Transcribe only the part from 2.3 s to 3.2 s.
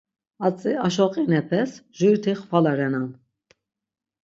xvala renan.